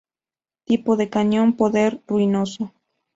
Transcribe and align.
Tipo 0.65 0.97
de 0.97 1.11
cañón: 1.11 1.53
"poder 1.55 2.01
ruinoso". 2.07 2.73